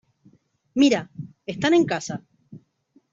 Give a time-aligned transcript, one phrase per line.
[0.79, 1.01] ¡Mira!
[1.51, 2.15] Están en casa.